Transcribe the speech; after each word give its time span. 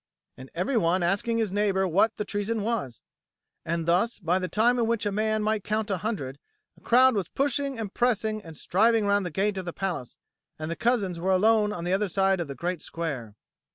and 0.35 0.49
every 0.55 0.75
one 0.75 1.03
asking 1.03 1.37
his 1.37 1.51
neighbour 1.51 1.87
what 1.87 2.17
the 2.17 2.25
treason 2.25 2.63
was. 2.63 3.03
And 3.63 3.85
thus, 3.85 4.17
by 4.17 4.39
the 4.39 4.47
time 4.47 4.79
in 4.79 4.87
which 4.87 5.05
a 5.05 5.11
man 5.11 5.43
might 5.43 5.63
count 5.63 5.91
a 5.91 5.97
hundred, 5.99 6.39
a 6.75 6.81
crowd 6.81 7.13
was 7.13 7.27
pushing 7.29 7.77
and 7.77 7.93
pressing 7.93 8.41
and 8.41 8.57
striving 8.57 9.05
round 9.05 9.27
the 9.27 9.29
gate 9.29 9.59
of 9.59 9.65
the 9.65 9.73
palace, 9.73 10.17
and 10.57 10.71
the 10.71 10.75
cousins 10.75 11.19
were 11.19 11.29
alone 11.29 11.71
on 11.71 11.83
the 11.83 11.93
other 11.93 12.09
side 12.09 12.39
of 12.39 12.47
the 12.47 12.55
great 12.55 12.81
square. 12.81 13.35